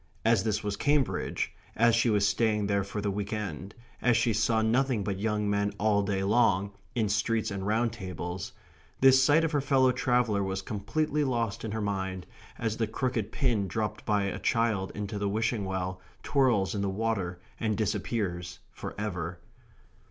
As 0.25 0.43
this 0.43 0.63
was 0.63 0.75
Cambridge, 0.75 1.53
as 1.75 1.93
she 1.93 2.09
was 2.09 2.27
staying 2.27 2.65
there 2.65 2.83
for 2.83 3.01
the 3.01 3.11
week 3.11 3.31
end, 3.31 3.75
as 4.01 4.17
she 4.17 4.33
saw 4.33 4.63
nothing 4.63 5.03
but 5.03 5.19
young 5.19 5.47
men 5.47 5.73
all 5.79 6.01
day 6.01 6.23
long, 6.23 6.71
in 6.95 7.07
streets 7.07 7.51
and 7.51 7.67
round 7.67 7.93
tables, 7.93 8.51
this 8.99 9.23
sight 9.23 9.43
of 9.43 9.51
her 9.51 9.61
fellow 9.61 9.91
traveller 9.91 10.41
was 10.41 10.63
completely 10.63 11.23
lost 11.23 11.63
in 11.63 11.71
her 11.71 11.81
mind, 11.83 12.25
as 12.57 12.77
the 12.77 12.87
crooked 12.87 13.31
pin 13.31 13.67
dropped 13.67 14.03
by 14.03 14.23
a 14.23 14.39
child 14.39 14.91
into 14.95 15.19
the 15.19 15.29
wishing 15.29 15.65
well 15.65 16.01
twirls 16.23 16.73
in 16.73 16.81
the 16.81 16.89
water 16.89 17.39
and 17.59 17.77
disappears 17.77 18.57
for 18.71 18.95
ever. 18.99 19.37